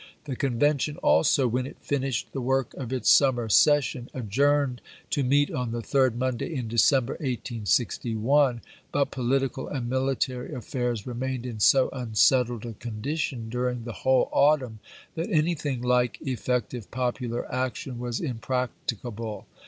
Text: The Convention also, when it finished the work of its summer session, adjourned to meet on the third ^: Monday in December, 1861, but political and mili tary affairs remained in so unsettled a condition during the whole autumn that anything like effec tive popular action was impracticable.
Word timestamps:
The 0.23 0.35
Convention 0.35 0.97
also, 1.03 1.47
when 1.47 1.67
it 1.67 1.77
finished 1.79 2.31
the 2.31 2.41
work 2.41 2.73
of 2.73 2.91
its 2.91 3.07
summer 3.07 3.49
session, 3.49 4.09
adjourned 4.15 4.81
to 5.11 5.23
meet 5.23 5.51
on 5.51 5.69
the 5.69 5.83
third 5.83 6.15
^: 6.15 6.17
Monday 6.17 6.55
in 6.55 6.67
December, 6.67 7.13
1861, 7.19 8.61
but 8.91 9.11
political 9.11 9.67
and 9.67 9.91
mili 9.91 10.17
tary 10.17 10.55
affairs 10.55 11.05
remained 11.05 11.45
in 11.45 11.59
so 11.59 11.91
unsettled 11.93 12.65
a 12.65 12.73
condition 12.73 13.47
during 13.47 13.83
the 13.83 13.93
whole 14.01 14.27
autumn 14.31 14.79
that 15.13 15.29
anything 15.29 15.83
like 15.83 16.17
effec 16.25 16.69
tive 16.69 16.89
popular 16.89 17.45
action 17.53 17.99
was 17.99 18.19
impracticable. 18.19 19.45